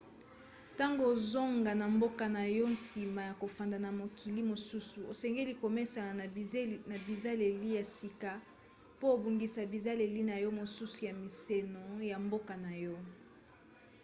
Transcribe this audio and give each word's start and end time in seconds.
ntango 0.73 1.03
ozonga 1.13 1.71
na 1.79 1.87
mboka 1.95 2.25
na 2.35 2.43
yo 2.57 2.65
nsima 2.75 3.21
ya 3.29 3.33
kofanda 3.41 3.77
na 3.83 3.89
mokili 3.99 4.41
mosusu 4.51 4.97
osengeli 5.11 5.53
komesana 5.63 6.11
na 6.89 6.95
bizaleli 7.07 7.67
ya 7.77 7.83
sika 7.95 8.31
po 8.99 9.05
obungisa 9.15 9.61
bizaleli 9.73 10.21
na 10.29 10.35
yo 10.43 10.49
mosusu 10.59 10.97
ya 11.07 11.13
mimeseno 11.17 11.83
ya 12.11 12.17
mboka 12.25 12.53
na 12.65 12.71
yo 12.83 12.95